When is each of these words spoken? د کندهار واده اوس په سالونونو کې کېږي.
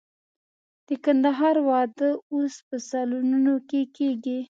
د 0.87 0.89
کندهار 1.05 1.55
واده 1.69 2.09
اوس 2.33 2.53
په 2.67 2.75
سالونونو 2.89 3.53
کې 3.69 3.81
کېږي. 3.97 4.39